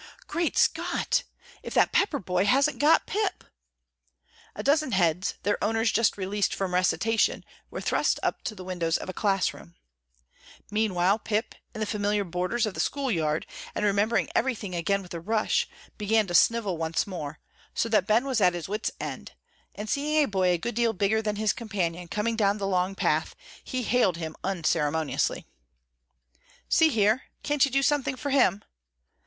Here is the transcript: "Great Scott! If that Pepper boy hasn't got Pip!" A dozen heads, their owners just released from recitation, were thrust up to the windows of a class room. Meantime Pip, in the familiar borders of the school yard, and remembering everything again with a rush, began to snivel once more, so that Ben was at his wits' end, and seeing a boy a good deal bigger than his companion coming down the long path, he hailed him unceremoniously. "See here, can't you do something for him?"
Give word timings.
"Great 0.25 0.57
Scott! 0.57 1.21
If 1.61 1.75
that 1.75 1.91
Pepper 1.91 2.17
boy 2.17 2.45
hasn't 2.45 2.79
got 2.79 3.05
Pip!" 3.05 3.43
A 4.55 4.63
dozen 4.63 4.93
heads, 4.93 5.35
their 5.43 5.63
owners 5.63 5.91
just 5.91 6.17
released 6.17 6.55
from 6.55 6.73
recitation, 6.73 7.45
were 7.69 7.81
thrust 7.81 8.19
up 8.23 8.41
to 8.45 8.55
the 8.55 8.63
windows 8.63 8.97
of 8.97 9.09
a 9.09 9.13
class 9.13 9.53
room. 9.53 9.75
Meantime 10.71 11.19
Pip, 11.19 11.53
in 11.75 11.81
the 11.81 11.85
familiar 11.85 12.23
borders 12.23 12.65
of 12.65 12.73
the 12.73 12.79
school 12.79 13.11
yard, 13.11 13.45
and 13.75 13.85
remembering 13.85 14.27
everything 14.33 14.73
again 14.73 15.03
with 15.03 15.13
a 15.13 15.19
rush, 15.19 15.69
began 15.99 16.25
to 16.25 16.33
snivel 16.33 16.79
once 16.79 17.05
more, 17.05 17.37
so 17.75 17.87
that 17.87 18.07
Ben 18.07 18.25
was 18.25 18.41
at 18.41 18.55
his 18.55 18.67
wits' 18.67 18.89
end, 18.99 19.33
and 19.75 19.87
seeing 19.87 20.23
a 20.23 20.25
boy 20.27 20.47
a 20.49 20.57
good 20.57 20.73
deal 20.73 20.93
bigger 20.93 21.21
than 21.21 21.35
his 21.35 21.53
companion 21.53 22.07
coming 22.07 22.35
down 22.35 22.57
the 22.57 22.65
long 22.65 22.95
path, 22.95 23.35
he 23.63 23.83
hailed 23.83 24.17
him 24.17 24.35
unceremoniously. 24.43 25.45
"See 26.67 26.89
here, 26.89 27.25
can't 27.43 27.63
you 27.65 27.69
do 27.69 27.83
something 27.83 28.15
for 28.15 28.31
him?" 28.31 28.63